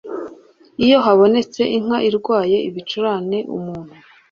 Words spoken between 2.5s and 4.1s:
ibicurane umuntu